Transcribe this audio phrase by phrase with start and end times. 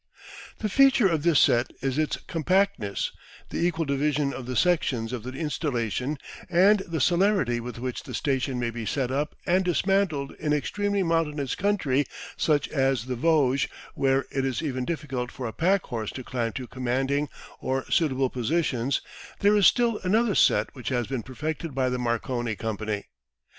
[0.57, 3.11] The feature of this set is its compactness,
[3.49, 6.17] the equal division of the sections of the installation,
[6.49, 11.03] and the celerity with which the station may be set up and dismantled in extremely
[11.03, 16.09] mountainous country such as the Vosges, where it is even difficult for a pack horse
[16.13, 17.29] to climb to commanding
[17.59, 19.01] or suitable positions,
[19.41, 23.05] there is still another set which has been perfected by the Marconi Company.